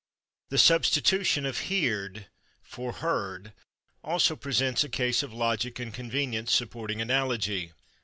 The 0.49 0.57
substitution 0.57 1.45
of 1.45 1.55
/heerd/ 1.69 2.25
for 2.63 2.91
/heard/ 2.91 3.53
also 4.03 4.35
presents 4.35 4.83
a 4.83 4.89
case 4.89 5.21
of 5.21 5.31
logic 5.31 5.77
and 5.79 5.93
convenience 5.93 6.51
supporting 6.55 6.99
analogy. 7.01 7.73